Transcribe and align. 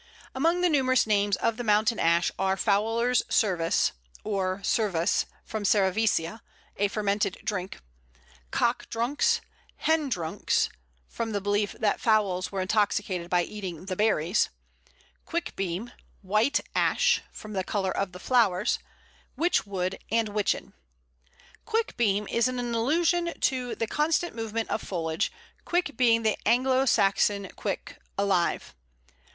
]Among 0.33 0.61
the 0.61 0.69
numerous 0.69 1.05
names 1.05 1.35
of 1.35 1.57
the 1.57 1.63
Mountain 1.63 1.99
Ash 1.99 2.31
are 2.39 2.57
Fowler's 2.57 3.21
Service 3.29 3.91
(or 4.23 4.59
Servise, 4.63 5.27
from 5.43 5.63
Cerevisia, 5.63 6.41
a 6.77 6.87
fermented 6.87 7.37
drink), 7.43 7.79
Cock 8.49 8.89
drunks, 8.89 9.41
Hen 9.75 10.09
drunks 10.09 10.69
(from 11.07 11.33
the 11.33 11.39
belief 11.39 11.73
that 11.73 11.99
fowls 11.99 12.51
were 12.51 12.61
intoxicated 12.61 13.29
by 13.29 13.43
eating 13.43 13.85
the 13.85 13.95
"berries"), 13.95 14.49
Quickbeam, 15.27 15.91
White 16.23 16.61
Ash 16.73 17.21
(from 17.31 17.53
the 17.53 17.63
colour 17.63 17.95
of 17.95 18.11
the 18.11 18.19
flowers), 18.19 18.79
Witch 19.35 19.67
wood, 19.67 19.99
and 20.11 20.29
Witchen. 20.29 20.73
Quickbeam 21.67 22.27
is 22.27 22.47
in 22.47 22.57
allusion 22.57 23.39
to 23.41 23.75
the 23.75 23.85
constant 23.85 24.35
movement 24.35 24.67
of 24.71 24.81
foliage, 24.81 25.31
quick 25.63 25.95
being 25.95 26.23
the 26.23 26.39
Anglo 26.43 26.85
Saxon 26.87 27.49
cwic, 27.49 27.97
alive. 28.17 28.73